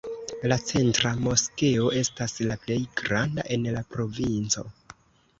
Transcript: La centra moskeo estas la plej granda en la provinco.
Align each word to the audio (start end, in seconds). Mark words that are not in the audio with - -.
La 0.51 0.55
centra 0.67 1.09
moskeo 1.25 1.91
estas 1.99 2.33
la 2.51 2.57
plej 2.63 2.77
granda 3.01 3.45
en 3.57 3.67
la 3.75 3.83
provinco. 3.97 4.65